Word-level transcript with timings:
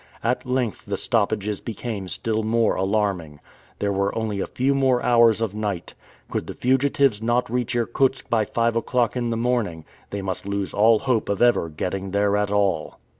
At 0.23 0.47
length 0.47 0.87
the 0.87 0.97
stoppages 0.97 1.61
became 1.61 2.07
still 2.07 2.41
more 2.41 2.73
alarming. 2.73 3.39
There 3.77 3.91
were 3.91 4.17
only 4.17 4.39
a 4.39 4.47
few 4.47 4.73
more 4.73 4.99
hours 5.03 5.41
of 5.41 5.53
night. 5.53 5.93
Could 6.31 6.47
the 6.47 6.55
fugitives 6.55 7.21
not 7.21 7.47
reach 7.51 7.75
Irkutsk 7.75 8.27
by 8.27 8.45
five 8.45 8.75
o'clock 8.75 9.15
in 9.15 9.29
the 9.29 9.37
morning, 9.37 9.85
they 10.09 10.23
must 10.23 10.47
lose 10.47 10.73
all 10.73 10.97
hope 10.97 11.29
of 11.29 11.39
ever 11.39 11.69
getting 11.69 12.09
there 12.09 12.35
at 12.35 12.49
all. 12.51 12.97